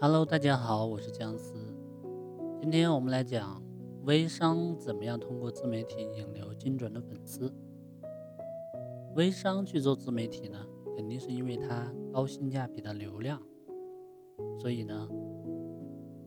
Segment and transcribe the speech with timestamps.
[0.00, 1.54] Hello，大家好，我是姜思。
[2.60, 3.62] 今天我们来讲
[4.02, 7.50] 微商怎么样通过自媒体引流精准的粉丝。
[9.14, 10.58] 微商去做自媒体呢，
[10.96, 13.40] 肯定是因为它高性价比的流量，
[14.58, 15.08] 所以呢，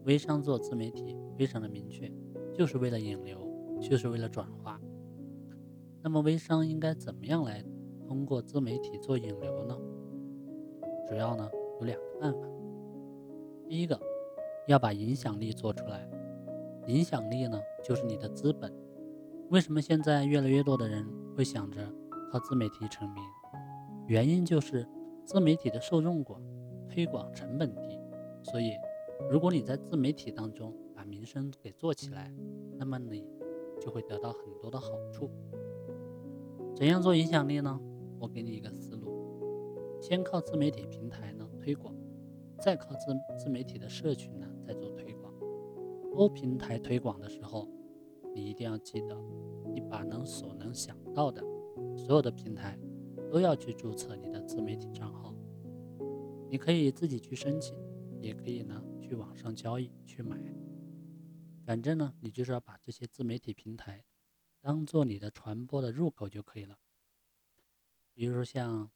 [0.06, 2.10] 微商做自媒体非常的明确，
[2.54, 3.38] 就是为了引流，
[3.82, 4.80] 就是为了转化。
[6.02, 7.62] 那么微商应该怎么样来
[8.08, 9.78] 通过自媒体做引流呢？
[11.10, 11.50] 主要呢
[11.82, 12.48] 有两个办法。
[13.68, 14.00] 第一个，
[14.66, 16.10] 要把影响力做出来。
[16.88, 18.74] 影响力呢，就是你的资本。
[19.50, 21.82] 为什么现在越来越多的人会想着
[22.32, 23.22] 靠自媒体成名？
[24.08, 24.88] 原因就是
[25.26, 26.42] 自媒体的受众广，
[26.88, 28.00] 推广成本低。
[28.42, 28.72] 所以，
[29.30, 32.34] 如果你在自媒体当中把名声给做起来，
[32.78, 33.28] 那么你
[33.82, 35.30] 就会得到很多的好处。
[36.74, 37.78] 怎样做影响力呢？
[38.18, 41.94] 我给你一个思路：先靠自媒体平台呢推广。
[42.60, 45.34] 再靠自自媒体的社群呢，再做推广。
[46.12, 47.70] 多平台推广的时候，
[48.34, 49.16] 你一定要记得，
[49.72, 51.42] 你把能所能想到的
[51.96, 52.78] 所有的平台
[53.32, 55.36] 都要去注册你的自媒体账号。
[56.50, 57.78] 你可以自己去申请，
[58.20, 60.38] 也可以呢去网上交易去买。
[61.64, 64.04] 反正呢，你就是要把这些自媒体平台
[64.62, 66.80] 当做你的传播的入口就可以了。
[68.14, 68.90] 比如说像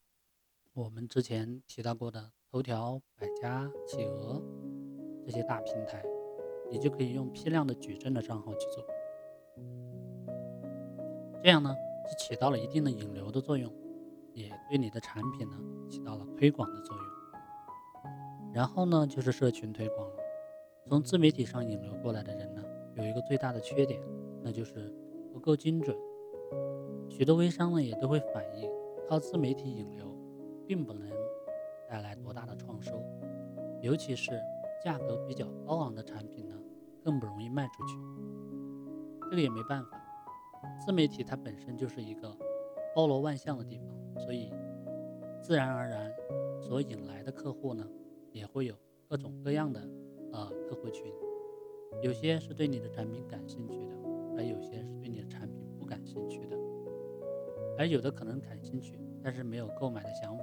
[0.73, 2.31] 我们之前提到过的。
[2.51, 4.43] 头条、百家、企鹅
[5.25, 6.03] 这些大平台，
[6.69, 8.85] 你就可以用批量的矩阵的账号去做，
[11.41, 11.73] 这样呢
[12.09, 13.71] 是起到了一定的引流的作用，
[14.33, 15.57] 也对你的产品呢
[15.89, 17.05] 起到了推广的作用。
[18.53, 20.15] 然后呢就是社群推广了，
[20.89, 22.61] 从自媒体上引流过来的人呢，
[22.95, 24.01] 有一个最大的缺点，
[24.43, 24.93] 那就是
[25.31, 25.95] 不够精准。
[27.09, 28.69] 许多微商呢也都会反映，
[29.07, 30.05] 靠自媒体引流
[30.67, 31.09] 并不能。
[31.91, 33.03] 带来多大的创收，
[33.81, 34.31] 尤其是
[34.81, 36.55] 价格比较高昂的产品呢，
[37.03, 37.97] 更不容易卖出去。
[39.29, 40.01] 这个也没办法，
[40.79, 42.33] 自媒体它本身就是一个
[42.95, 44.53] 包罗万象的地方，所以
[45.41, 46.09] 自然而然
[46.61, 47.85] 所引来的客户呢，
[48.31, 48.75] 也会有
[49.09, 49.81] 各种各样的
[50.31, 51.11] 呃客户群，
[52.01, 53.95] 有些是对你的产品感兴趣的，
[54.37, 56.57] 而有些是对你的产品不感兴趣的，
[57.77, 60.40] 而有的可能感兴趣，但是没有购买的想法。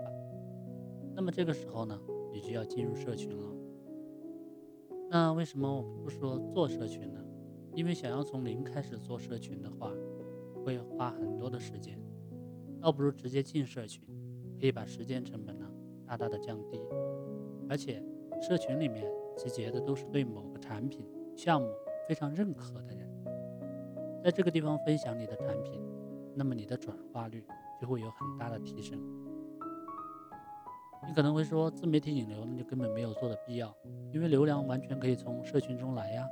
[1.19, 2.01] 那么这个时候呢，
[2.33, 3.53] 你就要进入社群了。
[5.11, 7.21] 那为什么我们不说做社群呢？
[7.75, 9.93] 因为想要从零开始做社群的话，
[10.65, 12.01] 会花很多的时间，
[12.81, 14.01] 倒不如直接进社群，
[14.61, 15.69] 可以把时间成本呢
[16.07, 16.81] 大大的降低。
[17.69, 18.01] 而且
[18.41, 19.05] 社群里面
[19.37, 21.05] 集结的都是对某个产品
[21.35, 21.69] 项目
[22.07, 23.11] 非常认可的人，
[24.23, 25.83] 在这个地方分享你的产品，
[26.37, 27.45] 那么你的转化率
[27.81, 28.97] 就会有很大的提升。
[31.09, 33.75] 你可能会说，自媒体引流那就根本没有做的必要，
[34.13, 36.29] 因为流量完全可以从社群中来呀。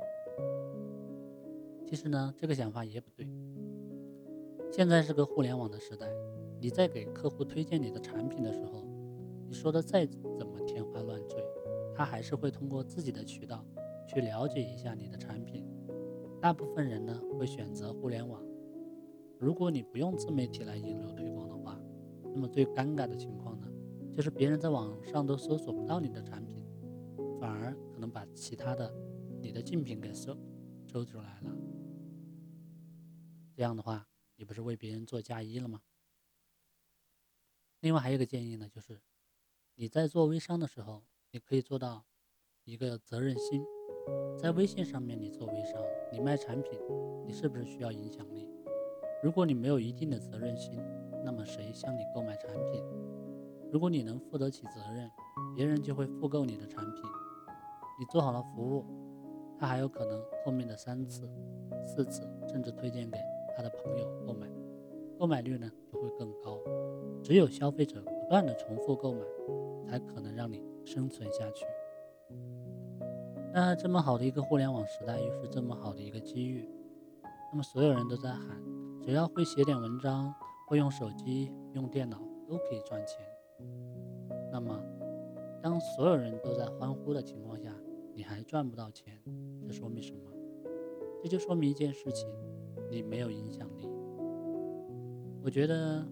[1.83, 3.27] 其实呢，这个想法也不对。
[4.71, 6.07] 现在是个互联网的时代，
[6.61, 8.85] 你在给客户推荐你的产品的时候，
[9.47, 11.43] 你说的再怎么天花乱坠，
[11.95, 13.65] 他还是会通过自己的渠道
[14.07, 15.65] 去了解一下你的产品。
[16.39, 18.39] 大部分人呢会选择互联网。
[19.39, 21.79] 如果你不用自媒体来引流推广的话，
[22.31, 23.56] 那么最尴尬的情况？
[24.17, 26.65] 就是别人在网上都搜索不到你的产品，
[27.39, 28.91] 反而可能把其他的
[29.39, 30.35] 你的竞品给搜
[30.87, 31.55] 搜出来了。
[33.53, 35.83] 这样的话，你不是为别人做嫁衣了吗？
[37.81, 38.99] 另外还有一个建议呢，就是
[39.75, 42.03] 你在做微商的时候，你可以做到
[42.63, 43.63] 一个责任心。
[44.35, 45.79] 在微信上面你做微商，
[46.11, 46.71] 你卖产品，
[47.23, 48.49] 你是不是需要影响力？
[49.21, 50.81] 如果你没有一定的责任心，
[51.23, 52.83] 那么谁向你购买产品？
[53.71, 55.09] 如果你能负得起责任，
[55.55, 57.03] 别人就会复购你的产品。
[57.99, 58.85] 你做好了服务，
[59.59, 61.29] 他还有可能后面的三次、
[61.85, 63.17] 四次，甚至推荐给
[63.55, 64.47] 他的朋友购买，
[65.17, 66.59] 购买率呢就会更高。
[67.23, 69.19] 只有消费者不断的重复购买，
[69.89, 71.65] 才可能让你生存下去。
[73.51, 76.69] 那这么好的一个互联网时代，又是这么好的一个机遇，
[77.51, 78.61] 那么所有人都在喊，
[79.01, 80.33] 只要会写点文章，
[80.67, 83.19] 会用手机、用电脑，都可以赚钱。
[84.51, 84.81] 那么，
[85.61, 87.73] 当所有人都在欢呼的情况下，
[88.13, 89.21] 你还赚不到钱，
[89.67, 90.31] 这说明什么？
[91.21, 92.29] 这就说明一件事情：
[92.89, 93.87] 你没有影响力。
[95.43, 96.05] 我觉得，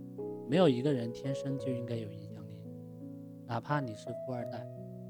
[0.50, 2.58] 没有一个人天生就应该有影响力，
[3.46, 4.66] 哪怕你是富二代，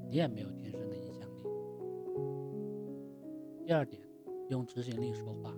[0.08, 1.42] 你也没有天生的影响力。
[3.64, 4.02] 第二点，
[4.48, 5.54] 用执行力说话。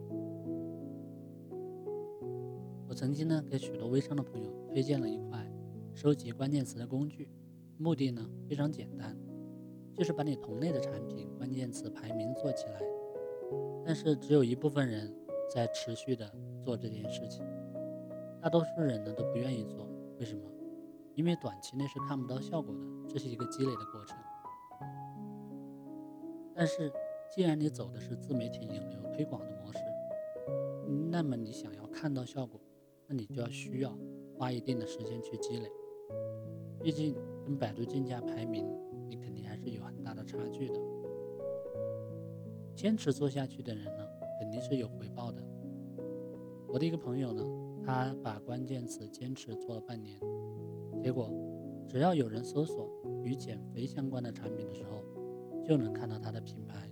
[2.88, 5.47] 我曾经呢，给许多微商的朋友推荐了一块
[6.00, 7.28] 收集关键词的工具。
[7.76, 9.18] 目的呢非常简单，
[9.92, 12.80] 就是把你同类的产品关键词排名做起来。
[13.84, 15.12] 但是只有一部分人
[15.52, 16.32] 在持续的
[16.64, 17.44] 做这件事情，
[18.40, 19.88] 大多数人呢都不愿意做。
[20.20, 20.48] 为什么？
[21.16, 24.16] 因为短期内是看不到效果的，这是一个积累的过程。
[26.54, 26.92] 但是，
[27.34, 29.80] 既然你走的是自媒体引流推广的模式，
[31.10, 32.60] 那么你想要看到效果，
[33.08, 33.98] 那你就要需要
[34.36, 35.68] 花一定的时间去积累。
[36.82, 37.14] 毕竟
[37.44, 38.66] 跟百度竞价排名，
[39.08, 40.81] 你肯定还是有很大的差距的。
[42.75, 44.06] 坚持做下去的人呢，
[44.38, 45.43] 肯定是有回报的。
[46.69, 47.43] 我的一个朋友呢，
[47.84, 50.20] 他把关键词坚持做了半年，
[51.02, 51.32] 结果
[51.88, 52.88] 只要有人搜索
[53.25, 55.02] 与减肥相关的产品的时候，
[55.64, 56.88] 就能看到他的品牌，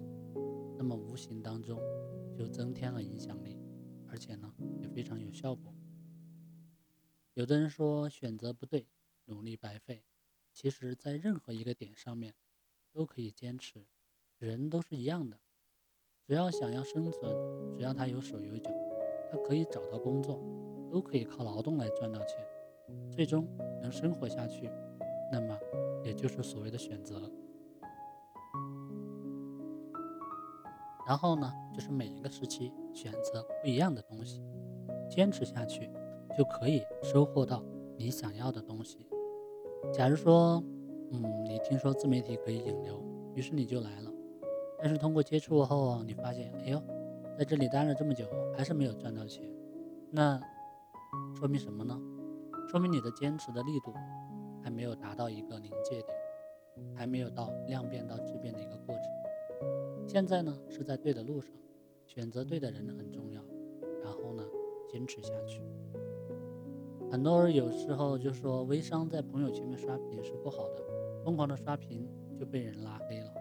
[0.76, 1.78] 那么无形当中
[2.34, 3.56] 就增添了影响力，
[4.08, 5.72] 而且呢也非常有效果。
[7.34, 8.86] 有的人说选择不对，
[9.26, 10.02] 努力白费，
[10.52, 12.34] 其实，在任何一个点上面
[12.92, 13.86] 都可以坚持，
[14.38, 15.38] 人都是一样的，
[16.24, 17.30] 只要想要生存，
[17.76, 18.70] 只要他有手有脚，
[19.30, 20.40] 他可以找到工作，
[20.90, 22.38] 都可以靠劳动来赚到钱，
[23.10, 23.46] 最终
[23.82, 24.70] 能生活下去，
[25.30, 25.58] 那么
[26.04, 27.30] 也就是所谓的选择。
[31.06, 34.42] 然后呢，就是每一个时期选择不一样的东西，
[35.08, 35.88] 坚持下去，
[36.36, 37.62] 就可以收获到
[37.96, 39.06] 你想要的东西。
[39.92, 40.62] 假如说，
[41.10, 43.02] 嗯，你听说自媒体可以引流，
[43.34, 44.12] 于是你就来了。
[44.78, 46.82] 但是通过接触后，你发现，哎呦，
[47.38, 48.26] 在这里待了这么久，
[48.56, 49.44] 还是没有赚到钱。
[50.10, 50.40] 那
[51.34, 51.98] 说明什么呢？
[52.68, 53.92] 说明你的坚持的力度
[54.62, 56.18] 还没有达到一个临界点，
[56.94, 59.04] 还没有到量变到质变的一个过程。
[60.06, 61.50] 现在呢是在对的路上，
[62.06, 63.40] 选择对的人很重要，
[64.02, 64.44] 然后呢
[64.88, 65.62] 坚持下去。
[67.10, 70.82] 很多人有时候就说微商在朋友圈面刷屏是不好的，
[71.24, 72.08] 疯狂的刷屏
[72.38, 73.32] 就被人拉黑了。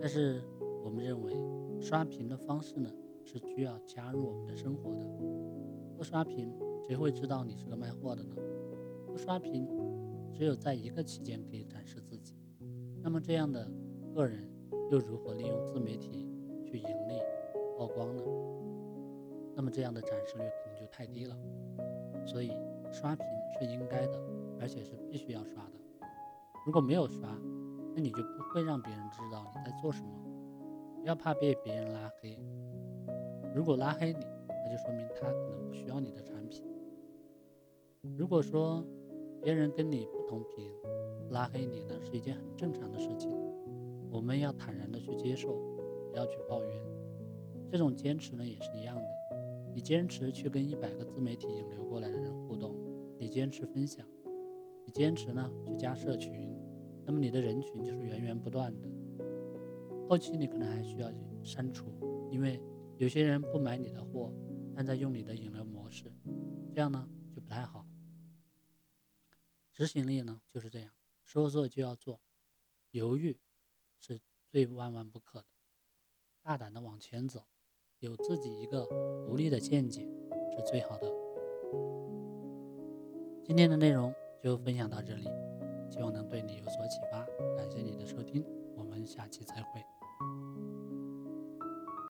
[0.00, 0.42] 但是
[0.84, 1.32] 我们认为
[1.80, 2.90] 刷屏的方式呢
[3.24, 5.04] 是需要加入我们的生活的，
[5.96, 6.52] 不刷屏
[6.86, 8.34] 谁会知道你是个卖货的呢？
[9.06, 9.68] 不刷屏，
[10.32, 12.34] 只有在一个期间可以展示自己，
[13.02, 13.70] 那么这样的
[14.14, 14.50] 个人。
[14.90, 16.28] 又如何利用自媒体
[16.62, 17.18] 去盈利、
[17.76, 18.22] 曝光呢？
[19.56, 20.44] 那么这样的展示率
[20.96, 21.36] 太低了。
[22.24, 22.52] 所以
[22.92, 23.26] 刷屏
[23.58, 24.20] 是应该的，
[24.60, 26.06] 而且是必须要刷的。
[26.64, 27.28] 如果没有刷，
[27.94, 30.08] 那你就不会让别人知道你在做什么。
[31.00, 32.38] 不要怕被别人拉黑。
[33.54, 36.64] 如果拉黑你，那就说明他可能不需要你的产品。
[38.16, 38.82] 如果说
[39.42, 40.70] 别人跟你不同频，
[41.30, 43.30] 拉黑你呢是一件很正常的事情。
[44.10, 45.52] 我们要坦然的去接受，
[46.10, 46.82] 不要去抱怨。
[47.68, 49.23] 这种坚持呢也是一样的。
[49.74, 52.74] 你坚持去跟一百个自媒体引流过来的人互动，
[53.18, 54.06] 你坚持分享，
[54.86, 56.48] 你坚持呢去加社群，
[57.04, 58.88] 那么你的人群就是源源不断的。
[60.08, 61.10] 后期你可能还需要
[61.42, 61.86] 删除，
[62.30, 62.62] 因为
[62.98, 64.32] 有些人不买你的货，
[64.74, 66.12] 但在用你的引流模式，
[66.72, 67.84] 这样呢就不太好。
[69.72, 70.92] 执行力呢就是这样，
[71.24, 72.20] 说做就要做，
[72.92, 73.38] 犹豫。
[74.06, 74.20] 是
[74.50, 75.46] 最万万不可的，
[76.42, 77.46] 大胆的往前走，
[78.04, 78.86] 有自己一个
[79.26, 80.06] 独立的见解
[80.54, 81.10] 是最好的。
[83.42, 85.24] 今天的内容就分享到这里，
[85.90, 87.24] 希望能对你有所启发。
[87.56, 88.44] 感谢你的收听，
[88.76, 90.03] 我们下期再会。